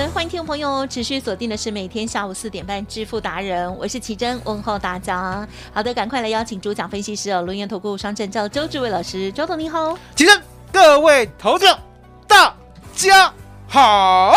[0.00, 5.46] 的，欢迎听众朋友持续锁定的是每天下午四点半致富达人，我是奇珍，问候大家。
[5.74, 9.94] 好的，赶快来邀请主讲分析师哦，轮研投顾双证照周志伟老师，周董你好。
[10.16, 11.78] 奇珍，各位投资者，
[12.26, 12.56] 大
[12.94, 13.30] 家
[13.68, 14.32] 好。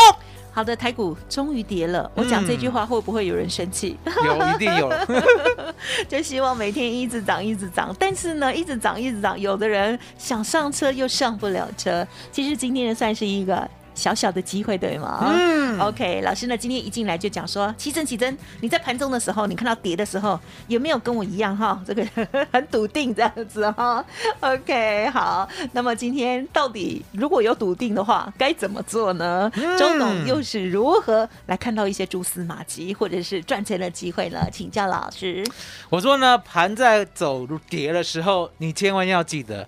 [0.52, 3.98] 好的，台股终于跌了，我讲这句话会不会有人生气？
[4.26, 4.92] 有，一定有。
[6.10, 12.06] 就希望每天一直涨，一直涨，但是呢，一直涨，一直涨，有的人想上车又上不了车。
[12.34, 13.66] 其实今天算是一个。
[13.96, 15.20] 小小的机会对吗？
[15.34, 21.82] 嗯，OK，老师呢今天一进来就讲说，奇珍奇珍，你在盘中的时候，你看到跌的时候，有没有跟我一样哈？
[21.86, 22.06] 这个
[22.52, 24.04] 很笃定这样子哈。
[24.40, 29.52] OK，好，那么今天到底如果有笃定的话，该怎么做呢？
[29.78, 34.40] 周董又是如何来看到一些蛛丝马迹或者是赚钱的机会呢？
[34.52, 35.46] 请教老师。
[35.90, 39.68] 我说呢，盘在走跌的时候，你千万要记得。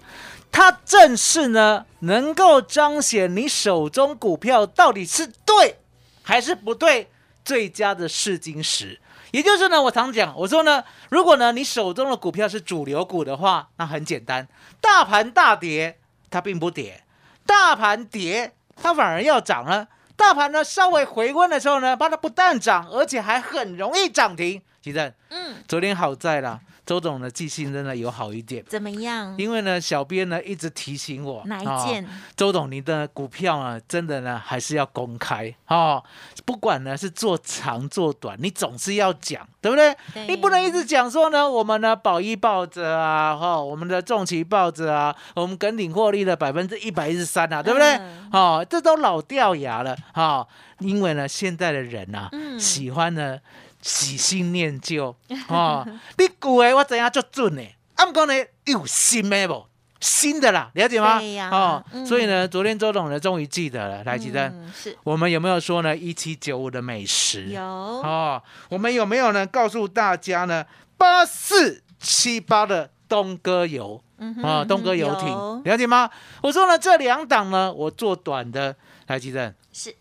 [0.52, 5.78] 它正是呢，能够彰显你手中股票到底是对
[6.24, 7.10] 还是不对
[7.44, 9.00] 最佳的试金石。
[9.32, 14.48] 也就是呢，我常讲，我说呢，如果呢你手中的股票是主流股的话，那很简单，
[14.80, 17.04] 大盘大跌它并不跌，
[17.46, 19.88] 大盘跌它反而要涨了。
[20.16, 24.62] 大盘呢稍微回温的时候呢，把它不但涨，而且还很容易涨停。
[24.82, 26.62] 其正，嗯，昨天好在了。
[26.86, 29.34] 周总的记性真的有好一点，怎么样？
[29.38, 32.08] 因为呢，小编呢一直提醒我，哪一件？
[32.36, 36.04] 周总，你的股票啊，真的呢还是要公开哦。
[36.46, 39.96] 不管呢是做长做短，你总是要讲，对不对？
[40.28, 48.00] 你不能一直讲说呢，我们呢保一抱着啊，哈，我们的重旗抱着啊，我们梗顶获利的百分之一百一十三啊，对不对？
[48.32, 50.48] 哦，这都老掉牙了哈。
[50.80, 52.30] 因为呢，现在的人呐，
[52.60, 53.40] 喜欢呢。
[53.86, 55.16] 喜新念旧
[55.48, 55.86] 哦，
[56.18, 57.62] 你句话我怎样就准呢？
[57.94, 58.34] 啊，不过呢
[58.66, 59.68] 有新的不？
[60.02, 61.20] 新的啦，了解吗？
[61.52, 65.96] 哦，所以呢，昨天周董呢终于记得了，来记得是我们有没有说呢？
[65.96, 69.46] 一七九五的美食有哦，我们有没有呢？
[69.46, 70.66] 告诉大家呢，
[70.98, 74.02] 八四七八的东哥游
[74.44, 75.28] 啊，东哥游艇
[75.64, 76.10] 了解吗？
[76.42, 78.76] 我说呢，这两档呢，我做短的，
[79.06, 79.96] 来记得是。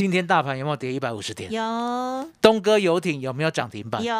[0.00, 1.52] 今天大盘有没有跌一百五十点？
[1.52, 2.30] 有。
[2.40, 4.02] 东哥游艇有没有涨停板？
[4.02, 4.14] 有。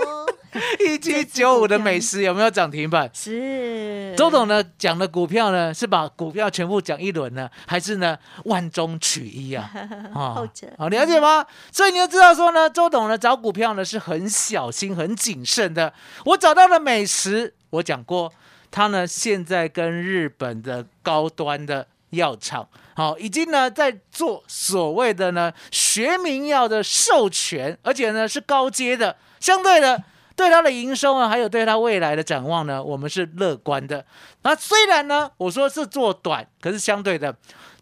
[0.80, 3.10] 一七九五的美食有没有涨停板？
[3.12, 4.14] 是。
[4.16, 8.16] 周董呢讲的股票呢，是把股票全部讲一轮呢，还是呢
[8.46, 9.70] 万中取一啊？
[10.34, 10.68] 后者。
[10.78, 11.44] 好，了解吗？
[11.70, 15.92] 所以你就知道说呢，周董呢找股票呢是很小心、很谨慎的。
[16.24, 18.32] 我找到了美食，我讲过，
[18.70, 21.88] 他呢现在跟日本的高端的。
[22.14, 30.02] 药厂好，已经呢在做所谓的呢学名药的授权，而且呢是高阶的，相对的
[30.36, 34.04] 对它的营收啊，还有对它未来的展望呢，我们是乐观的。
[34.42, 37.36] 那虽然呢我说是做短，可是相对的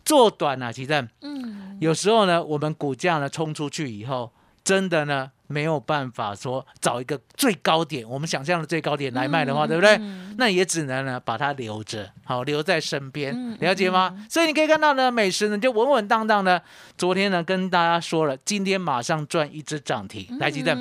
[0.05, 4.33] 做短啊，其实嗯，有时候呢我们股价呢冲出去以后，
[4.65, 5.31] 真的呢。
[5.53, 10.01] 没有办法说找一个最高点，我们想象的最高点来卖的话，对不对？
[10.39, 14.27] 那也只能呢把它留着，好留在身边，了解吗？
[14.31, 16.63] 所以你可以看到呢，美食呢就稳稳当当的。
[16.97, 20.75] 昨天呢跟大家说了，今天马上赚一只涨停，来记得。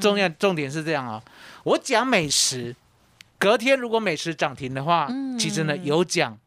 [0.00, 1.22] 重要重点是这样啊，
[1.64, 2.74] 我讲美食，
[3.38, 5.08] 隔天如果美食涨停的话，
[5.38, 6.38] 其实呢有讲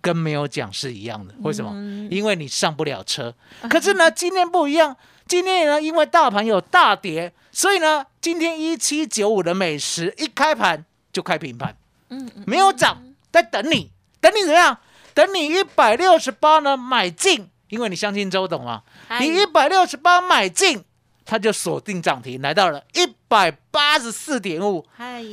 [0.00, 1.34] 跟没有讲是一样的。
[1.42, 1.72] 为什么？
[2.10, 3.34] 因为你上不了车。
[3.68, 4.96] 可是呢今天不一样。
[5.26, 11.76] 今天呢，因为大盘有大跌，所以呢，今天一七九五的美食一开盘就开平盘，
[12.08, 13.00] 嗯，没有涨，
[13.30, 14.76] 在等你，等你怎样？
[15.14, 18.82] 等你一百六十八呢买进，因为你相信周董啊，
[19.20, 20.82] 你一百六十八买进，
[21.24, 24.84] 它就锁定涨停，来到了一百八十四点五，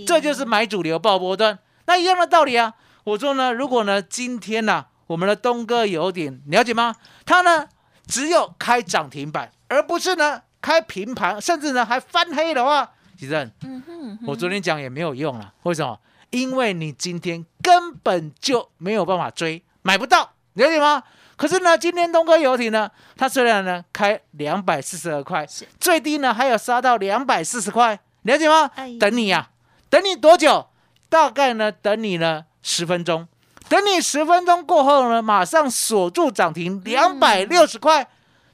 [0.05, 2.71] 这就是买主流爆波段，那一样的道理啊。
[3.07, 6.93] 我说呢，如果呢今天呢，我们的东哥有点了解吗？
[7.25, 7.69] 他呢
[8.05, 9.49] 只有开涨停板。
[9.69, 15.97] 而不是呢开平盘，甚至呢还翻黑的话，吉正，嗯哼，我昨天讲也没有用了，为什么？
[16.31, 21.01] 因为你今天根本就没有办法追，买不到，了解吗？
[21.37, 28.97] 可是呢，今天东哥游艇呢，它虽然呢开两百四十二块是，最低呢还有杀到两百四十块，了解吗哎？
[28.99, 29.51] 等你呀、
[29.89, 30.67] 等你多久？
[31.07, 33.25] 大概呢等你呢十分钟，
[33.69, 38.05] 等你十分钟过后呢，马上锁住涨停两百六十块，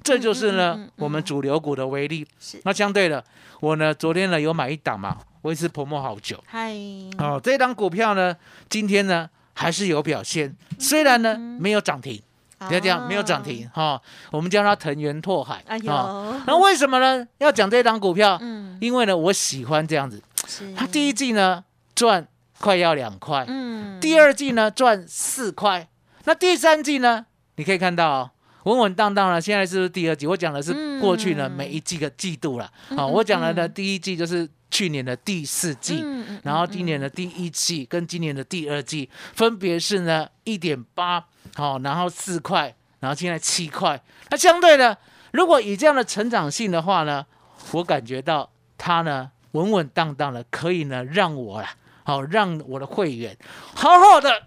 [0.04, 2.27] 这就是呢、嗯嗯嗯嗯我们主流股的威力。
[2.39, 3.24] 是，那相对的，
[3.60, 6.42] 我呢昨天呢有买一档嘛，我也是泡沫好久。
[6.45, 6.71] 嗨，
[7.18, 8.38] 哦，这档股票呢，
[8.69, 12.21] 今天呢还是有表现，虽然呢嗯没有涨停，
[12.60, 14.00] 不要这样，没有涨停哈、
[14.30, 15.63] 我们叫它藤原拓海。
[15.65, 17.27] 哎哦，那为什么呢？
[17.39, 18.38] 要讲这档股票？
[18.42, 20.21] 嗯，因为呢，我喜欢这样子。
[20.48, 21.63] 是，它第一季呢
[21.95, 22.27] 赚
[22.63, 25.89] 快要两块，嗯，第二季呢赚四块，
[26.24, 27.25] 那第三季呢，
[27.57, 28.30] 你可以看到哦。
[28.63, 30.25] 稳稳当当了，现在是不是第二季？
[30.25, 30.71] 我讲的是
[31.01, 32.71] 过去呢、嗯每一季的季度了。
[32.95, 36.01] 好、我讲的呢嗯第一季就是去年的第四季，
[36.44, 41.25] 然后今年的第一季跟今年的第二季分别是呢一点八，
[41.56, 44.01] 好，然后四块，然后现在七块。
[44.30, 44.98] 那相对的，
[45.33, 47.25] 如果以这样的成长性的话呢，
[47.74, 53.38] 我感觉到它呢稳稳当当的，可以呢让我啦，好让我的会员
[53.75, 54.44] 好好的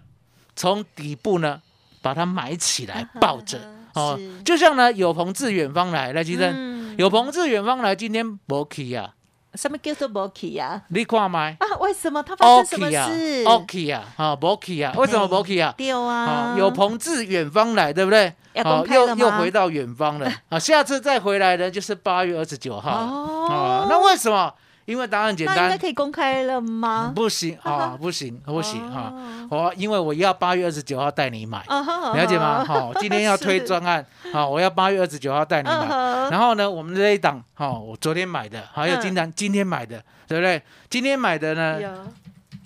[0.55, 1.61] 从底部呢
[2.01, 3.59] 把它买起来抱着。
[3.93, 9.11] 哦，就像呢有朋自远方来，来吉生，嗯有朋自远方来，今天没去呀，
[9.55, 10.83] 什么叫做 b o k 呀？
[10.89, 11.57] 你看麦。
[11.59, 15.73] 啊，为什么他发生什么事，OK 啊，啊 o k 啊，为什么 OK 啊？
[15.75, 18.31] 丢啊啊，，有朋自远方来，对不对？
[18.53, 20.59] 要好公开了吗又又回到远方了 啊！
[20.59, 23.87] 下次再回来的就是八月二十九号了哦啊。
[23.89, 24.53] 那为什么？
[24.87, 27.11] 因为答案简单，那应该可以公开了吗？
[27.13, 29.11] 不行啊，不行，不行啊！
[29.51, 32.63] 哦我因为我要八月二十九号带你买，了解吗？
[32.63, 35.87] 好，今天要 推专案，好，我要八月二十九号带你买。
[36.31, 39.01] 然后呢，我们这一档，好，我昨天买的，还有嗯。
[39.01, 40.63] 今天今天买的，对不对？
[40.89, 41.89] 今天买的呢，有。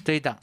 [0.06, 0.38] 这一档，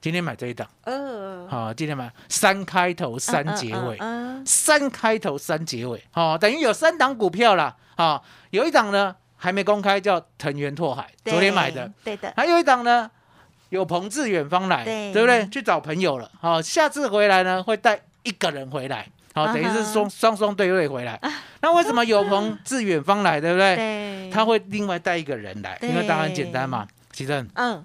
[0.00, 0.68] 今天买这一档。
[0.84, 13.08] 呃好、今天买三开头三结尾，嗯三开头三结尾，好、等于有三档股票啦，好、有一档呢还没公开，叫藤原拓海，昨天买的，对的，还有一档呢
[13.70, 15.12] 有朋自远方来，对。
[15.22, 15.48] 不对？
[15.48, 21.18] 去找朋友了，好、下次回来呢会带一个人回来，好、等于是双双双对对回来。
[21.60, 23.76] 那为什么有朋自远方来，对不对？
[23.76, 27.84] 对，他会另外带一个人来，因为答案很简单嘛，其实嗯。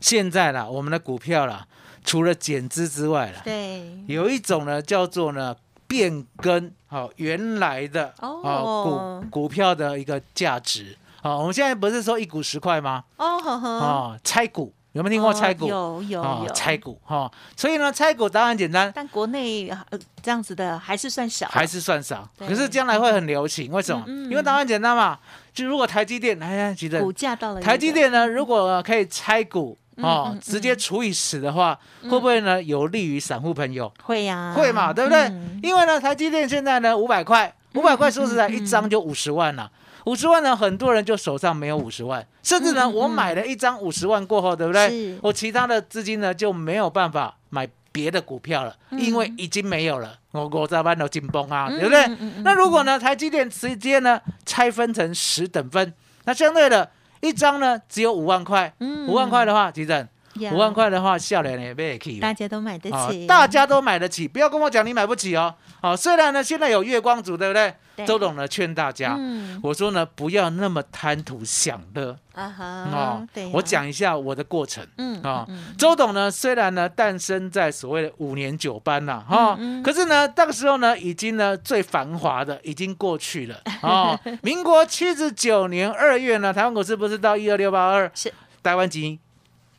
[0.00, 1.66] 现在啦，我们的股票啦，
[2.04, 3.82] 除了减资之外啦，对。
[4.06, 5.54] 有一种呢叫做呢
[5.94, 10.96] 变更，好、原来的哦股股票的一个价值。
[11.22, 13.04] 好、我们现在不是说一股十块吗？
[13.16, 15.68] 哦哦，拆股有没有听过拆股？
[15.68, 23.70] 有有哦有，拆股哈、所以呢，拆股答案简单，但国内呃这样子的还是算少，还是算少，可是将来会很流行。
[23.70, 24.04] 为什么？
[24.28, 25.16] 因为答案简单嘛，
[25.52, 33.92] 就如果台积电，哎呀，记得股价到了台积电呢，如果可以拆股哦，直接除以十的话，会不会呢有利于散户朋友？
[34.02, 35.20] 会呀，会嘛，对不对？
[35.28, 39.70] 嗯因为呢，台积电现在呢五百块，五百块说实在，一张就五十万了。
[40.06, 45.16] 五十万呢，很多人就手上没有五十万，甚至呢，我买了一张五十万过后，对不对？
[45.22, 50.18] 我其他的资金呢就没有办法买别的股票了，嗯因为已经没有了。
[50.32, 52.06] 我我在班都紧绷啊，嗯对不对？
[52.42, 55.94] 那如果呢，台积电直接呢拆分成十等分，
[56.24, 56.90] 那相对的
[57.24, 59.08] 一张呢只有五万块，嗯。
[59.08, 60.08] 五万块的话，急诊呀
[60.52, 65.54] 五万块的话，笑脸也被 key 大家都买得啊起，大家都买得起，不要跟我讲你买不起哦。
[65.80, 67.74] 好、虽然呢现在有月光族，对不对？
[67.96, 68.04] 对。
[68.04, 69.60] 周董呢劝大家，嗯。
[69.62, 72.16] 我说呢不要那么贪图享乐。
[72.34, 73.28] 啊哈哦。
[73.52, 74.84] 我讲一下我的过程。
[74.98, 75.74] 嗯啊、嗯。
[75.78, 84.18] 周董呢，虽然呢诞生在所谓的五年九班呐，哈、可是呢，那个时候呢，已经呢最繁华的已经过去了 哦。
[84.42, 88.32] 民国七十九年二月呢，台湾股市不是到一二六八二，是。
[88.62, 89.20] 台湾级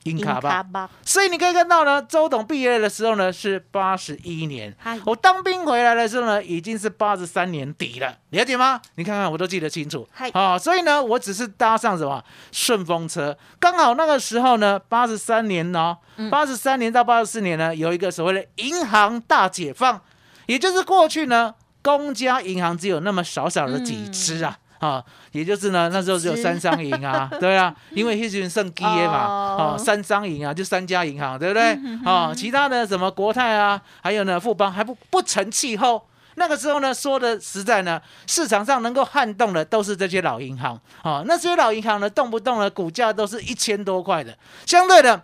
[0.05, 0.89] 英卡吧？
[1.03, 8.79] 所以你可以看到呢，周董毕业的时候呢是八十一年，我当兵回来的时候呢已经是八十三年底了，了解吗？
[8.95, 10.07] 你看看我都记得清楚。
[10.12, 10.29] 嗨。
[10.33, 16.29] 啊、所以呢，我只是搭上什么顺风车，刚好那个时候呢，八十三年哦，嗯。
[16.29, 20.00] 八十三年到八十四年呢，有一个所谓的银行大解放，
[20.45, 24.59] 也就是过去呢，公家银行只有那么少少的几支啊。
[24.79, 31.79] 啊，也就是呢，那时候只有三商银啊， 对啊，因为那群剩 G A 嘛，哦哦，三商银啊，就三家银行，对不对？
[32.05, 36.08] 啊、其他的什么国泰啊，还有呢富邦还不不成气候。
[36.38, 44.38] 那个时候呢，说的实在呢，市场上能够撼动的都是这些老银行啊、那些老银行呢，动不动呢股价都是一千多块的。
[44.65, 45.22] 相对的，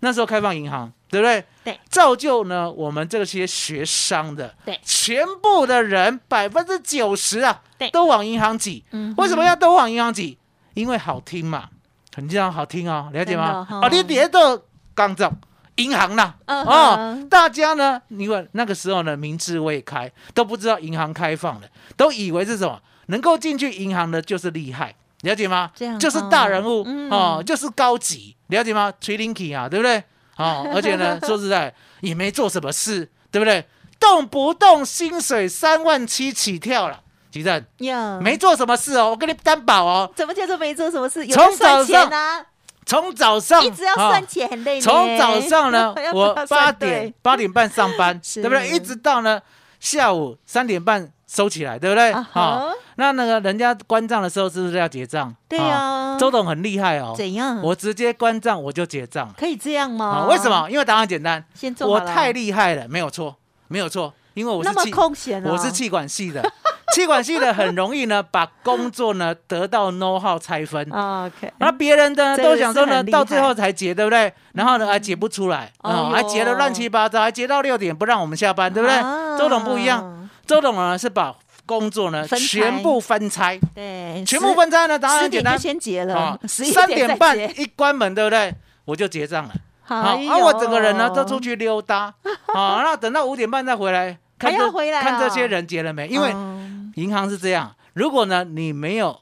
[0.00, 1.44] 那时候开放银行，对不对？
[1.64, 4.78] 对，造就呢我们这些学商的，对。
[4.84, 7.90] 全部的人百分之九十啊，对。
[7.90, 8.84] 都往银行挤。
[8.92, 10.38] 嗯为什么要都往银行挤？
[10.74, 11.68] 因为好听嘛，
[12.14, 13.66] 很这样好听哦，了解吗？
[13.68, 14.62] 真的啊，你别的
[14.94, 15.32] 刚走
[15.76, 25.70] 银行啦，嗯哦，大家呢，因为那个时候呢，明智未开，都不知道银行开放了，都以为是什么，能够进去银行的就是厉害，了解吗？
[25.74, 27.10] 这样就是大人物哦嗯。
[27.10, 28.92] 哦，就是高级，了解吗？
[29.00, 30.02] 垂林 k 啊，对不对？
[30.38, 33.64] 哦，而且呢，说实在也没做什么事，对不对？
[34.00, 41.26] 动不动薪水三万七起跳了，吉正呀，没做什么事哦，我跟你担保哦，怎么叫做没做什么事？
[41.26, 42.46] 有从早上钱啊，
[42.86, 44.80] 从早上一直要哦算钱很累呢。
[44.80, 48.68] 从早上呢， 我八点八点半上班， 是对不对？
[48.70, 49.40] 一直到呢
[49.80, 52.10] 下午三点半收起来，对不对？
[52.10, 55.32] 啊好、哈那那个人家关账的时候是不是要结账？
[55.48, 57.60] 对啊呀，周董很厉害哦，怎样？
[57.62, 59.32] 我直接关账我就结账。
[59.38, 60.26] 可以这样吗啊，？
[60.26, 60.48] 为什？
[60.48, 60.68] 么？
[60.70, 63.36] 因为答案简单，先做我太厉害了，没有错，
[63.68, 66.42] 没有错，因为我那么是气，空闲哦，我是气管系的，
[66.94, 70.90] 气管系的很容易呢把工作呢得到 know how 拆分。
[70.92, 74.32] 啊 OK，那别人的都想说呢，到最害后才结，对不对？
[74.54, 78.96] 然后呢，还结不出来，啊，还结的乱七八糟，还结到六点不让我们下班，对不对？
[78.96, 80.17] 啊周董不一样，
[80.48, 81.36] 周董呢是把
[81.66, 85.58] 工作呢全部分拆，对，全部分拆呢，答案十很简单。
[85.58, 88.54] 先结啊了，， 三点半一关门，对不对？
[88.86, 89.52] 我就结账了。
[89.82, 90.32] 好，哎呦。
[90.32, 92.14] 而我整个人呢都出去溜达，
[92.46, 95.02] 好， 那等到五点半再回来，看这还要回来啊。
[95.02, 96.08] 看这些人结了没？
[96.08, 99.20] 因为嗯银行是这样，如果呢你没有，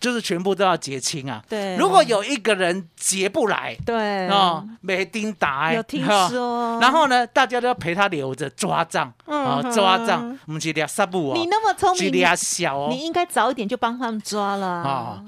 [0.00, 1.42] 就是全部都要结清啊。
[1.48, 15.22] 对，如果有一个人结不来，对哦，没丁打，有听说，然后呢，大家都要陪他留着抓账，啊，抓账，我们去俩杀布哦，你那么聪去明，俩小哦你，应该早一点就帮他们抓了啊。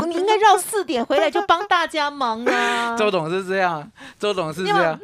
[0.00, 2.96] 你你应该绕四点回来就帮大家忙啊。
[2.98, 4.98] 周董是这样，周董是这样。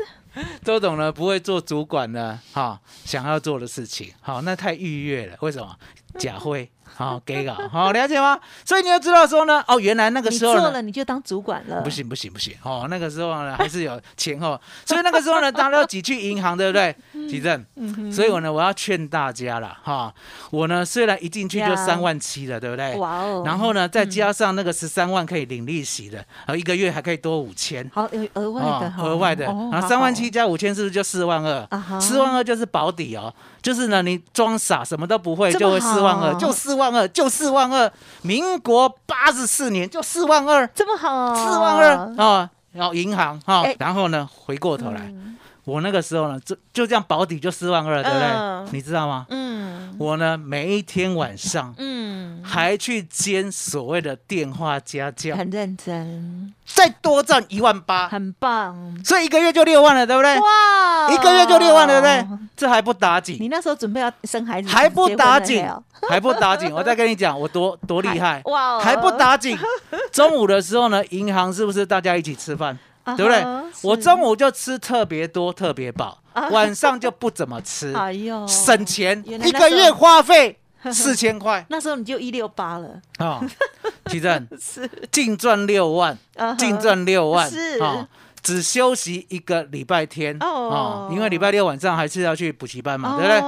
[0.65, 5.37] 周董呢不会做主管呢，哈、想要做的事情，好、那太愉悦了。
[5.41, 5.75] 为什么？
[6.19, 8.39] 假会，好、给个，好、了解吗？
[8.65, 16.95] 所以你要知道说呢，哦，原来那个时候呢，做了你就当主管了，不行不行不行，哦，那个时候呢还是有前后，所以那个时候呢，大家都挤去银行，对不对？
[17.29, 20.13] 吉正，嗯所以我呢，我要劝大家了，哈，
[20.51, 22.97] 我呢虽然一进去就三万七了，对不对？
[22.97, 27.89] 哇哦，然后呢，再加上那个十三万可以领利息的，然后一个月还可以多五千。
[27.93, 32.01] 好有额外的，额外的，哦然后三万七加五千是不是就四万二？
[32.01, 37.93] 四万二就是保底哦，就是呢，你装傻什么都不会就会四万二，就四万二，就四万二。
[38.23, 45.37] 民国八十四年就四万二，这么好，四万二啊，然后银行哈哎，然后呢，回过头来，嗯
[45.69, 48.73] 我那个时候呢，就就这样保底就四万二，对不嗯对？
[48.73, 49.27] 你知道吗？
[49.29, 60.39] 嗯我呢，每一天晚上嗯，还去兼所谓的电话家教，很认真，再多赚一万八，很棒，所以一个月就六万了，对不对？
[60.39, 62.25] 哇，一个月就六万，对不对？
[62.57, 65.67] 这还不打紧，你那时候准备要生孩子，还不打紧
[66.09, 66.73] 还不打紧。
[66.73, 69.59] 我再跟你讲，我多多厉害，哇哦，还不打紧。
[70.13, 72.79] 中午的时候呢，银行是不是大家一起吃饭？
[73.17, 73.45] 对不对？
[73.83, 78.47] 我中午就吃特别多、特别饱，啊晚上就不怎么吃， 哎呦。
[78.47, 80.59] 省钱，一个月花费
[80.93, 81.65] 四千块。
[81.69, 83.41] 那时候你就一六八了，啊！
[84.07, 84.89] 奇正 是。
[85.11, 86.17] 净赚六万，
[86.57, 87.79] 净赚六万是。
[87.83, 88.09] 啊！
[88.41, 90.71] 只休息一个礼拜天哦。
[90.71, 93.41] 啊，因为礼拜六晚上还是要去补习班嘛，对不对？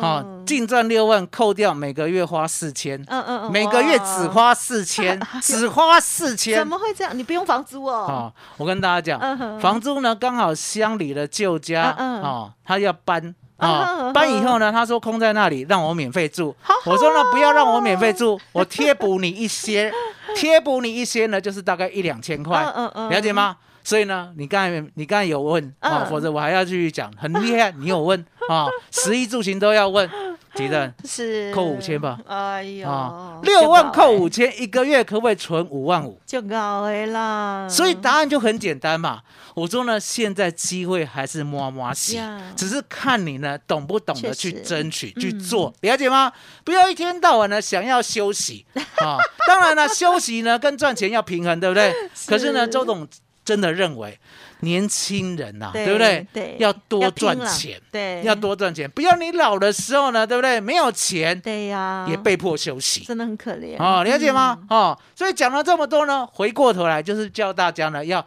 [0.00, 6.66] 哦好，净赚六万，扣掉每个月花四千，嗯嗯嗯，每个月只花四千， 只花四千怎。
[6.66, 7.16] 么会这样？
[7.16, 7.92] 你不用房租哦？
[8.08, 16.90] 哦，我跟大家讲，嗯房租呢刚好乡里的旧家嗯嗯哦，他要搬啊搬以后呢，他说空在那里，让我免费住好好。
[16.90, 19.92] 我说那，不要让我免费住，我贴补你一些，
[20.34, 23.56] 贴补你一些呢，就是大概一两千块嗯嗯，嗯了解吗？
[23.90, 30.08] 所以呢，你刚才你刚才有问啊，嗯否则我还要继续讲，很厉害， 你有问啊，食衣住行都要问，
[30.54, 36.20] 记得是扣5000吧哎呦啊，，六万扣五千，一个月可不可以存五万五？
[36.24, 37.66] 就高的啦。
[37.68, 39.22] 所以答案就很简单嘛。
[39.56, 42.20] 我说呢，现在机会还是摸摸洗，
[42.54, 46.30] 只是看你呢懂不懂得去争取、去嗯做，了解吗？
[46.62, 48.64] 不要一天到晚呢想要休息
[48.98, 49.18] 啊。
[49.48, 51.92] 当然了，休息呢跟赚钱要平衡，对不对？
[52.28, 53.04] 可是呢，周董
[53.50, 54.16] 真的认为
[54.60, 56.24] 年轻人呐、对对不对？
[56.32, 60.60] 对要多赚钱，对，要多赚钱，不要你老的时候呢，对不对？
[60.60, 63.00] 没有钱对呀，也被迫休息。
[63.00, 64.56] 真的很可怜哦，了解吗？
[64.60, 68.24] 嗯哦，所以讲了这么多呢，回过头来就是叫大家呢要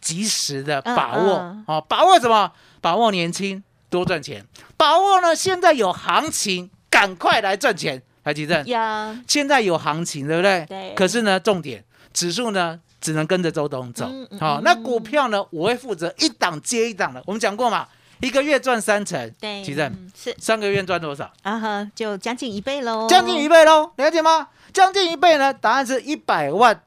[0.00, 2.50] 及时的把握、嗯哦，把握什么？
[2.80, 4.42] 把握年轻，多赚钱，
[4.78, 8.02] 把握呢现在有行情，赶快来赚钱。
[8.22, 10.64] 来，吉正，呀，现在有行情，对不对？
[10.66, 14.06] 对可是呢，重点指数呢只能跟着周董走。
[14.06, 17.22] 好、嗯嗯嗯那股票呢，我会负责一档接一档的。
[17.26, 17.86] 我们讲过嘛，
[18.20, 21.30] 一个月赚三成，对，吉正嗯是三个月赚多少？
[21.42, 24.48] 啊哈，就将近一倍喽，将近一倍喽，了解吗？
[24.72, 26.80] 将近一倍呢，答案是一百万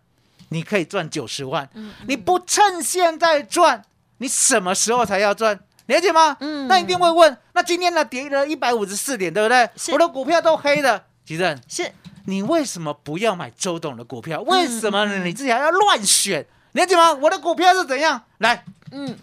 [0.49, 1.69] 你可以赚九十万。
[1.75, 3.83] 嗯你不趁现在赚，
[4.17, 5.59] 你什么时候才要赚？
[5.85, 6.35] 了解吗？
[6.39, 9.69] 嗯那一定会问，那今天呢跌了一百五十四点，对不对？
[9.75, 11.91] 是我的股票都黑的，吉正，是
[12.27, 14.41] 你为什么不要买周董的股票？
[14.41, 16.45] 为什么你自己还要乱选？
[16.73, 17.13] 了解吗？
[17.13, 18.21] 我的股票是怎样？
[18.39, 19.17] 来，嗯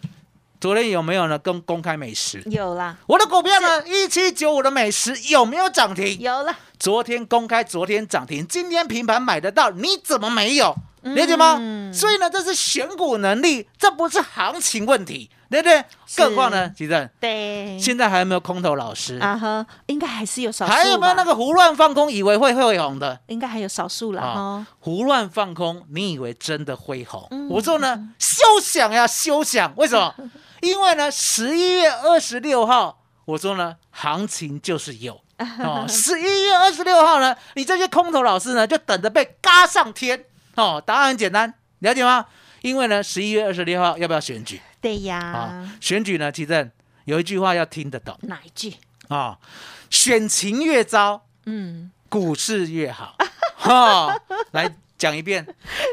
[0.58, 1.38] 昨天有没有呢？
[1.38, 3.86] 公公开美食，有啦我的股票呢？
[3.86, 6.18] 一七九五的美食有没有涨停？
[6.18, 10.74] 有了，昨天公开，昨天涨停，今天平盘买得到，你怎么没有？
[11.04, 11.58] 了解吗？
[11.60, 15.84] 嗯所以呢，这是选股能力，这不是行情问题，对不对？
[16.16, 19.16] 更何况呢，吉正，对现在还有没有空头老师？
[19.18, 23.20] 啊哈，应该还是有少数吧，还有没有那个胡乱放空，以为会会红的？
[23.28, 27.28] 应该还有少数了胡乱放空，你以为真的会红？
[27.30, 29.72] 嗯我说呢，休想呀，休想！
[29.76, 30.12] 为什么？
[30.62, 35.20] 因为呢，十一月二十六号，我说呢，行情就是有。
[35.38, 40.24] 哦，十一月二十六号呢，你这些空头老师呢，就等着被嘎上天。
[40.56, 42.26] 哦，答案很简单，了解吗？
[42.62, 45.78] 因为呢，十一月二十六号要不要选举对呀啊呀，？
[45.80, 46.70] 选举呢，其实
[47.04, 48.74] 有一句话要听得懂哪一句？
[49.08, 49.38] 啊、
[49.90, 53.16] 选情越糟，嗯，股市越好。
[53.56, 54.18] 哈、
[54.52, 55.46] 来讲一遍，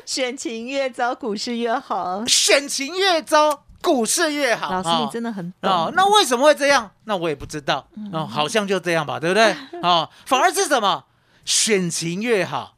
[0.05, 2.25] 选情越糟，股市越好。
[2.25, 4.71] 选情越糟，股市越好。
[4.71, 5.93] 老师，哦你真的很哦，懂。
[5.95, 6.89] 那为什么会这样？
[7.03, 7.85] 那我也不知道。
[8.13, 9.55] 哦，好像就这样吧，对不对？
[9.81, 11.05] 哦，反而是什么？
[11.43, 12.75] 选情越好，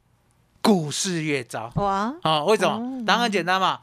[0.63, 1.69] 股市越糟。
[1.75, 3.03] 哇，哦，为什么哦？
[3.05, 3.79] 答案很简单嘛。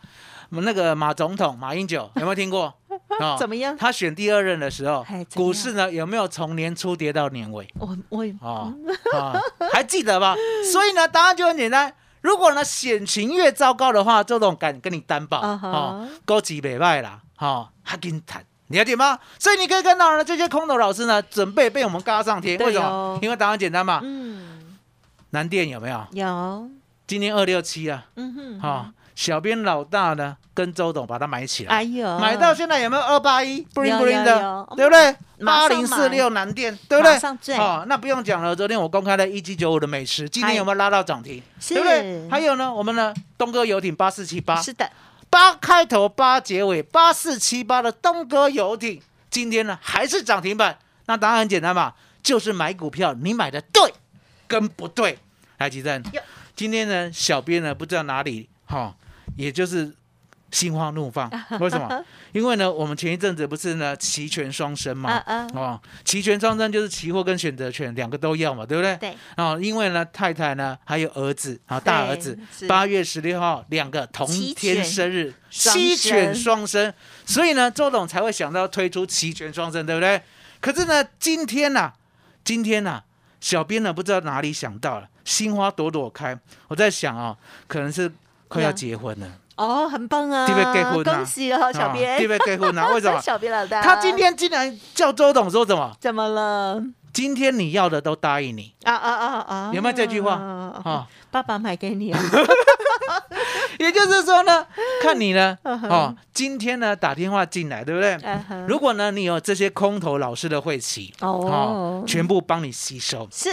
[0.52, 2.74] 那个马总统马英九 有没有听过？
[3.20, 7.68] 哦怎么样他选第二任的时候股市呢有没有从年初跌到年尾？
[7.78, 8.72] 我我哦，
[9.12, 9.38] 啊，
[9.72, 10.34] 还记得吧？
[10.72, 11.92] 所以呢，答案就很简单。
[12.22, 18.44] 如果呢险情越糟糕的话，周董敢跟你担保啊哈哦，高级北败啦，哦，还跟你谈。
[18.68, 19.18] 你了解吗？
[19.38, 22.56] 所以你可以看到呢，这些空头老师呢，准备被我们嘎上天。
[22.58, 23.18] 对为什么哦？
[23.22, 24.00] 因为答案简单嘛。
[24.02, 24.59] 嗯
[25.30, 26.06] 南电有没有？
[26.12, 26.68] 有，
[27.06, 35.16] 今天二六七啊，嗯哼，好、小编老大呢跟周董把它买起来，哎呦，买到现在有没有二八一不灵不灵有的有，对不对？
[35.44, 37.12] 八零四六南电，对不对？
[37.14, 38.54] 马上追哦，那不用讲了。
[38.54, 41.42] 昨天我公开了一七九五的美食，今天有没有拉到涨停？
[41.58, 42.28] 是对不对？
[42.28, 44.90] 还有呢，我们呢东哥游艇八四七八，是的，
[45.30, 50.76] 八开头八结尾八四七八的东哥游艇，今天呢还是涨停板。
[51.06, 53.94] 那答案很简单嘛，就是买股票你买的对
[54.50, 55.16] 跟不对。
[55.58, 56.02] 来，吉正，
[56.56, 58.96] 今天呢小编呢不知道哪里哈、
[59.36, 59.94] 也就是
[60.50, 62.02] 心花怒放， 为什么？
[62.32, 68.96] 因为呢我们前一阵子不是呢期权双生嘛，啊啊哦，期权双生就是期货跟选择权两个都要嘛，对不对？
[68.96, 76.92] 对，哦，因为呢，太太呢还有儿子啊，大儿子八月十六号两个同天生日，双期权双生，
[77.26, 80.22] 所以呢，周董才会想到推出期权双生，对不对？
[80.60, 81.92] 可是呢，今天呐、
[82.42, 83.02] 今天呐、
[83.40, 88.10] 小编呢不知道哪里想到了，心花朵朵开，我在想啊、可能是
[88.48, 89.26] 快要呀结婚了，
[89.56, 90.64] 哦，很棒啊，结婚
[91.08, 92.56] 啊恭喜哦，小编，对不对？
[92.56, 93.20] 结婚了，为什么？
[93.22, 95.96] 小编老大，他今天竟然叫周董说什么？
[96.00, 96.82] 怎么了？
[97.12, 99.70] 今天你要的都答应你啊啊啊啊！
[99.74, 102.20] 有没有这句话啊啊、爸爸买给你啊，
[103.84, 104.66] 也就是说呢，
[105.02, 108.18] 看你呢，哦，今天呢打电话进来，对不对？
[108.68, 113.48] 如果呢你有这些空头老师的晦气，哦全部帮你吸收，是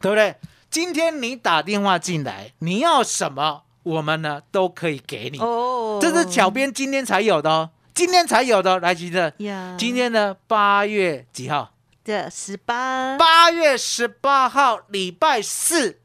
[0.00, 0.34] 对不对？
[0.70, 5.38] 今天你打电话进来，你要什么，我们呢都可以给你。
[5.38, 8.78] 哦，这是小编今天才有的哦，今天才有的哦。
[8.80, 9.32] 来，吉得，
[9.78, 11.72] 今天呢八月几号？
[12.04, 15.98] 的十八，八月十八号，礼拜四，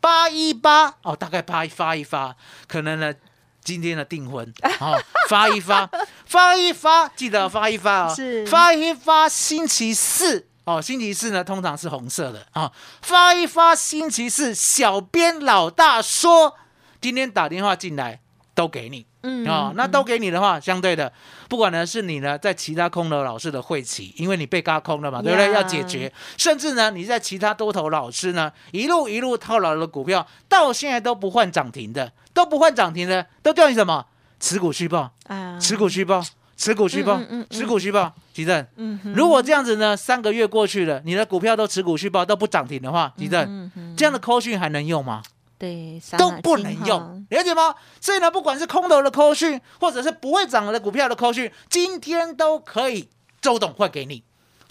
[0.00, 0.94] 八一八。
[1.02, 3.14] 哦，大概八一发一发，可能呢，
[3.62, 4.52] 今天的订婚。
[4.80, 5.88] 哦，发一发，
[6.26, 8.46] 发一发，记得发一发哦， 是。
[8.46, 10.46] 发一发，星期四。
[10.64, 12.46] 哦，星期四呢通常是红色的。
[12.52, 16.56] 啊、哦，发一发，星期四，小编老大说
[17.00, 18.20] 今天打电话进来
[18.58, 19.06] 都给你。
[19.22, 21.12] 嗯哦，那都给你的话，相对的，
[21.48, 25.52] 不管呢是你呢在其他空头老师的会期，因为你被嘎空了嘛，对不对？
[25.52, 34.06] 要解决，甚至呢你在其他多头老师呢一路一路套牢的股票，到现在都不换涨停的，都不换涨停的，都叫你什么？
[34.40, 36.24] 持股虚报，啊，持股虚报，
[36.56, 38.66] 持股虚报持股虚报，吉正。
[38.76, 45.22] 嗯哼，如果这样子呢，三个月过去了，你的股票都持股虚报都不涨停的话，吉正，嗯这样的扣讯还能用吗？
[45.58, 47.74] 对都不能用，了解吗？
[48.00, 53.08] 所以呢，不管是空头的扣讯，或者是不会涨的股票的扣讯，今天都可以
[53.40, 54.22] 周董会给你，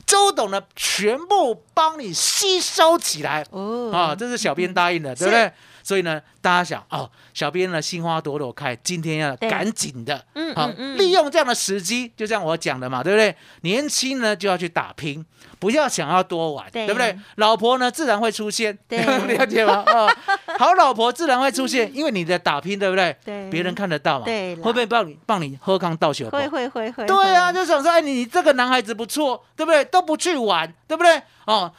[0.05, 5.51] 周董呢全部帮你吸收起来哦啊，这是小编答应的，对不对？
[5.83, 13.33] 所以呢，大家想哦，小编呢心花朵朵开，今天要赶紧的，嗯好嗯嗯利用这样的时机，就像我讲的嘛，对不对？
[13.61, 15.25] 年轻呢就要去打拼，
[15.59, 17.17] 不要想要多玩，对对不对？
[17.35, 18.99] 老婆呢自然会出现，对
[19.37, 19.75] 了解吗？
[19.87, 20.13] 啊，
[20.59, 23.15] 好老婆自然会出现，因为你的打拼，对不对？
[23.23, 24.25] 对别人看得到嘛。
[24.25, 26.29] 对会不会帮你帮你喝康倒酒？
[26.29, 29.85] 会会会会，对啊，就想说，哎，你你这个男孩子不错，对不对？
[29.85, 31.21] 都不去玩，对不对？
[31.45, 31.71] 哦，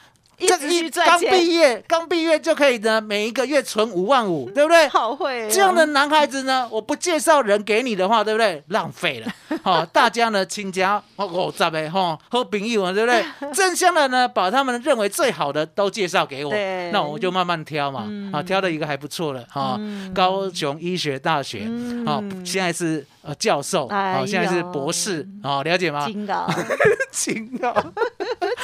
[1.04, 4.86] 刚，毕业，刚毕业就可以呢，每一个月存五万五，对不对？
[4.88, 8.62] 好会哦这样的男孩子呢，我不介绍人给你的话，对不对？
[8.68, 9.32] 浪费了。
[9.64, 13.24] 好、大家呢亲家哦五十的哈，好朋友啊，对不对？
[13.52, 16.52] 正向的呢，把他们认为最好的都介绍给我，
[16.92, 18.04] 那我就慢慢挑嘛。
[18.06, 26.06] 嗯啊，挑了一个还不错的哈、嗯高雄医学大学，嗯哦，现在是呃教授，哎哦，现在是博士，哦，了解吗？
[26.06, 26.46] 金高
[27.10, 27.92] 金哦。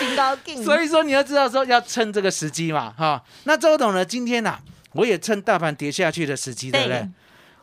[0.06, 4.58] 金高劲，所以说你要知道说要趁这个时机嘛，哈、那周董呢，今天呐、
[4.92, 6.98] 我也趁大盘跌下去的时机，对不对？
[6.98, 7.08] 对？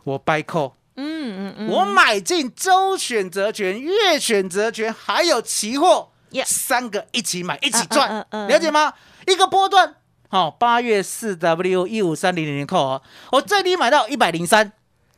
[0.03, 1.05] 我掰扣，嗯
[1.37, 8.93] 嗯嗯，我买进周选择权、月选择权，还有期货 Yeah 三个一起买，一起赚，了解吗？
[9.27, 9.95] 一个波段，
[10.29, 13.01] 好、八月四 W 一五三零零零扣哦，
[13.33, 14.71] 我最低买到一百零三，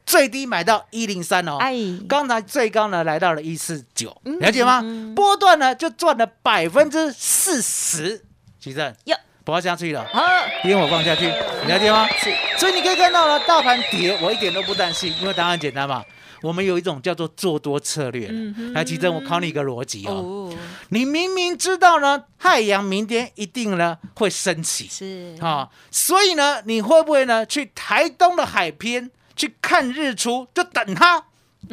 [0.06, 1.58] 最低买到一零三哦。
[1.60, 1.76] 哎，
[2.08, 4.40] 刚才最高呢来到了一四九，嗯。
[4.40, 4.82] 了解吗？
[4.84, 5.14] 嗯。
[5.16, 8.24] 波段呢就赚了百分之四十，
[8.60, 8.94] 奇正。
[9.06, 9.18] 哟。
[9.46, 10.24] 不要下去了，好，
[10.64, 12.08] 烟火放下去，你了解吗？
[12.18, 16.02] 是，所以你可以看到了，大盘跌，我一点都不担心，因为答案简单嘛。
[16.42, 18.74] 我们有一种叫做做多策略嗯哼。
[18.74, 20.14] 来，奇正，我考你一个逻辑哦。
[20.14, 20.58] 哦，
[20.90, 25.36] 你明明知道呢，太阳明天一定呢会升起，是。
[25.42, 31.24] 啊、所以呢，你会不会呢去台东的海边去看日出，就等它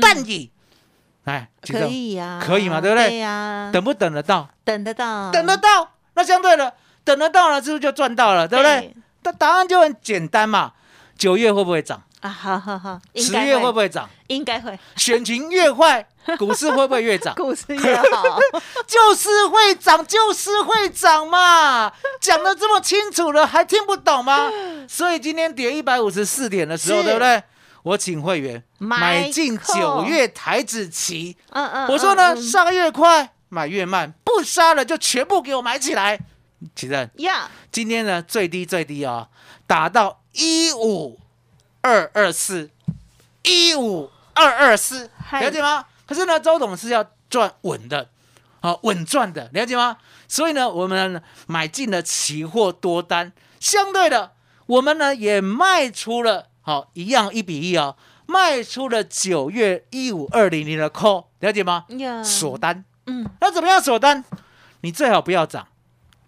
[0.01, 0.51] 淡雨？
[1.25, 4.49] 哎，可以呀，可以嘛对不对对呀，等不等得到？
[4.65, 6.73] 等得到，等得到，那相对的，
[7.05, 8.49] 等得到了，是不是就赚到了？
[8.49, 8.95] 对不对？
[9.23, 10.73] 那答案就很简单嘛。
[11.19, 12.03] 九月会不会涨？
[12.21, 12.31] 啊？
[12.31, 14.09] 好好好，十月会不会涨？
[14.29, 16.07] 应该会，选情越坏，
[16.39, 17.35] 股市会不会越涨？
[17.35, 18.39] 股市越好，
[18.89, 21.93] 就是会涨，就是会涨嘛！
[22.19, 24.51] 讲的这么清楚了，还听不懂吗？
[24.89, 27.43] 所以今天跌一百五十四点的时候，对不对？
[27.83, 31.37] 我请会员买买进九月台子期。
[31.51, 36.19] 嗯嗯，我说呢，上越快买越慢，不杀了就全部给我买起来。
[36.77, 39.29] 其实呀，今天呢最低最低哦，
[39.67, 41.19] 打到一五
[41.81, 42.71] 二二四，
[43.43, 45.87] 一五二二四，嗨了解吗？
[46.07, 48.11] 可是呢，周董是要赚稳的，
[48.61, 49.97] 好、稳赚的，了解吗？
[50.29, 54.33] 所以呢，我们呢买进了期货多单，相对的，
[54.67, 57.97] 我们呢也卖出了，好、一样一比一哦，
[58.27, 61.87] 卖出了九月一五二零零的 call，了解吗？
[61.89, 64.25] 呀，锁单，嗯，那怎么样锁单？
[64.83, 65.69] 你最好不要涨。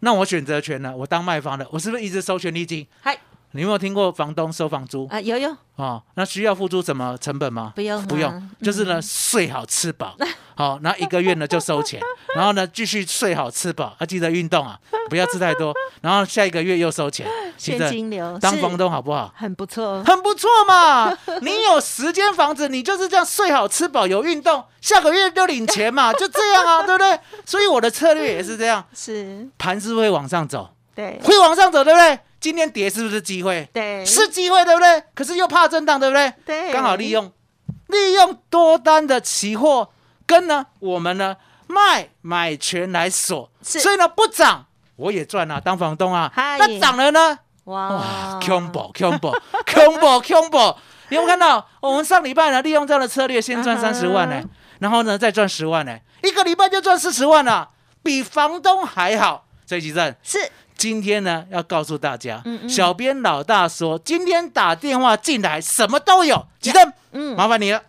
[0.01, 0.97] 那我选择权呢？
[0.97, 2.87] 我当卖方的，我是不是一直收权利金？
[3.01, 3.17] 嗨
[3.55, 5.07] 你有没有听过房东收房租？
[5.09, 7.73] 啊，有有，哦，那需要付出什么成本吗？
[7.75, 8.07] 不用啊。
[8.09, 10.17] 不用，就是呢睡好吃饱，
[10.57, 12.01] 好，然后一个月呢就收钱，
[12.35, 14.79] 然后呢继续睡好吃饱，要记得运动啊，
[15.11, 17.27] 不要吃太多，然后下一个月又收钱，
[17.59, 19.31] 现金流是当房东好不好？
[19.37, 21.11] 很不错，很不错嘛，
[21.43, 27.19] 你有十间房子，你就是这样睡好吃饱有运动，下个月就领钱嘛， 就这样啊，对不对？
[27.45, 31.21] 所以我的策略也是这样，是，盘是会往上走，对。
[31.23, 32.19] 会往上走，对不对？
[32.43, 33.69] 今天跌是不是机会？
[33.73, 35.05] 对，是机会，对不对？
[35.15, 36.33] 可是又怕震荡，对不对？
[36.45, 37.33] 对，刚好利用
[37.87, 39.91] 利用多单的期货
[40.27, 41.37] 跟呢我们呢
[41.69, 46.33] 卖买权来锁，所以呢不涨我也赚啊，当房东啊。
[46.35, 47.39] 嗨那涨了呢？
[47.65, 50.77] 哇哇，combo combo combo combo，
[51.11, 51.65] 你有没有看到？
[51.79, 54.43] 我们上礼拜呢利用这样的策略，先赚三十万呢，
[54.81, 57.71] 然后呢再赚十万呢，一个礼拜就赚四十万了，
[58.03, 59.47] 比房东还好。
[59.67, 60.39] 所以吉正，是。
[60.77, 62.69] 今天呢，要告诉大家，嗯嗯。
[62.69, 67.37] 小编老大说，今天打电话进来什么都有，吉正，嗯。
[67.37, 67.81] 麻烦你了。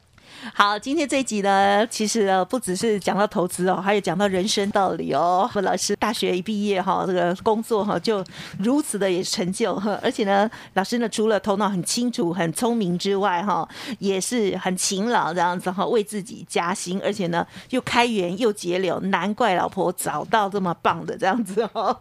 [0.51, 5.49] 好，今天这一集呢，其实呢不只是讲到投资哦，还有讲到人生道理哦。
[5.53, 8.23] 我老师大学一毕业哈，这个工作哈就
[8.60, 13.67] 如此的也成就哈，而且呢，老师呢除了头脑很清楚、很聪明之外哈，
[13.99, 21.97] 也是很勤劳这样子哈，为自己加薪，而且呢又开源又节流，难怪老婆找到这么棒的这样子哦。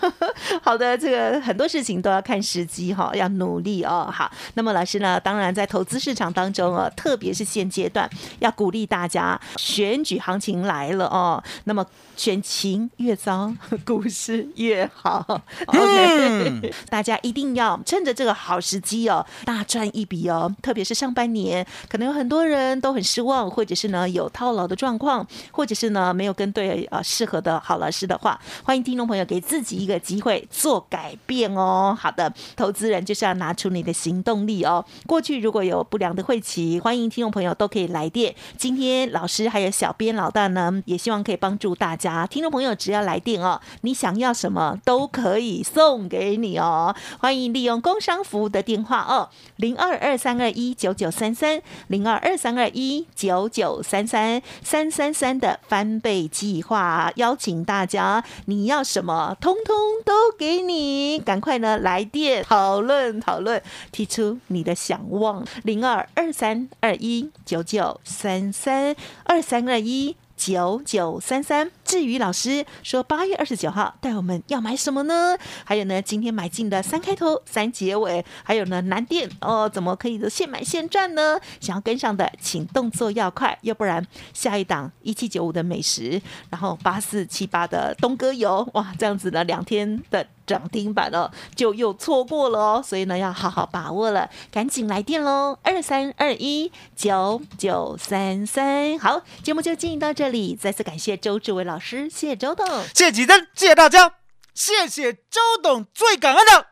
[0.62, 4.08] 好的，这个很多事情都要看时机哈，要努力哦。
[4.12, 8.08] 好，那么老师呢，当然在投资市场当中哦，特别是现阶段，
[8.38, 11.84] 要鼓励大家，选举行情来了哦，那么
[12.16, 13.52] 选情越糟，
[13.84, 15.42] 股市越好。
[15.66, 20.54] OK， 大家一定要趁着这个好时机哦，大赚一笔哦。
[20.62, 31.96] 特别是上半年，可能有很多人都很失望，或者是呢有套牢的状况，或者是呢没有跟对呃适合的好老师的话，欢迎听众朋友给自己一个机会，做改变哦。
[31.98, 34.84] 好的，投资人就是要拿出你的行动力哦。
[35.06, 38.34] 过去如果有不良的晦气，欢迎听众朋友朋友都可以来电。
[38.58, 42.26] 今天老师还有小编老大呢，也希望可以帮助大家。
[42.26, 46.94] 听众朋友只要来电哦，你想要什么都可以送给你哦。
[47.18, 59.74] 欢迎利用工商服务的电话哦，零二二三二一九九三三，零二二三二一九九三三三三三的翻倍计划，邀请大家，你要什么，通通
[60.04, 70.16] 都给你，赶快呢来电讨论讨论，提出你的想望，零二二三二一九九三三二三二一。
[70.40, 71.70] 九九三三。
[71.90, 75.36] 至于老师说八月二十九号带我们要买什么呢？
[75.64, 81.40] 还有呢，今天买进的三开头、三结尾，还有呢南电哦，怎么可以的现买现赚呢？
[81.58, 98.96] 想要跟上的，请动作要快，要不然下一档一七九五的美食，然后八四七八的东哥油，哇，这样子呢两天的涨停板哦，就又错过了哦，所以呢要好好把握了，赶紧来电喽，二三二一九九三三。
[99.00, 102.66] 好，节目就进行到这里，再次感谢周志伟老，谢谢周董。
[102.94, 104.14] 谢谢吉珍，谢谢大家，
[104.54, 106.66] 谢谢周董，最感恩的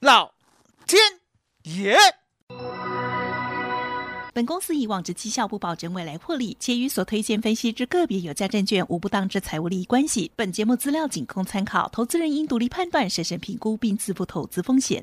[0.00, 0.34] 老
[0.86, 1.00] 天
[1.62, 1.96] 爷。
[4.32, 10.30] 本公司以往之绩效不保证未来获利，且与所推荐分析之个别有价证券无不当之财务利益关系。
[10.36, 15.02] 本节目资料仅供参考，投资人应独立判断、审慎评估并自负投资风险。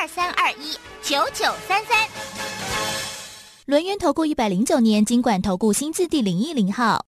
[0.00, 2.08] 二三二一九九三三。
[3.66, 7.00] 轮源投顾一百零九年金管投顾新字第零一零号。